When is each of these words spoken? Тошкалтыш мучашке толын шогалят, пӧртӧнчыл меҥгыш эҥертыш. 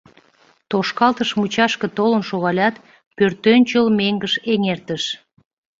Тошкалтыш 0.69 1.29
мучашке 1.39 1.87
толын 1.97 2.23
шогалят, 2.29 2.75
пӧртӧнчыл 3.17 3.85
меҥгыш 3.99 4.33
эҥертыш. 4.53 5.03